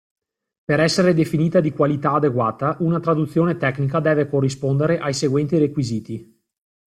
[0.65, 6.43] Per essere definita di qualità adeguata, una traduzione tecnica deve corrispondere ai seguenti requisiti.